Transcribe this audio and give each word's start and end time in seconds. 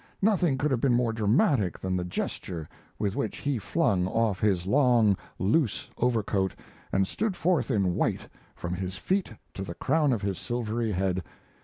Nothing 0.23 0.57
could 0.57 0.71
have 0.71 0.81
been 0.81 0.95
more 0.95 1.13
dramatic 1.13 1.77
than 1.77 1.95
the 1.95 2.03
gesture 2.03 2.67
with 2.97 3.15
which 3.15 3.37
he 3.37 3.59
flung 3.59 4.07
off 4.07 4.39
his 4.39 4.65
long, 4.65 5.15
loose 5.37 5.87
overcoat 5.95 6.55
and 6.91 7.05
stood 7.05 7.35
forth 7.35 7.69
in 7.69 7.93
white 7.93 8.27
from 8.55 8.73
his 8.73 8.97
feet 8.97 9.31
to 9.53 9.61
the 9.61 9.75
crown 9.75 10.11
of 10.11 10.23
his 10.23 10.39
silvery 10.39 10.91
head. 10.91 11.23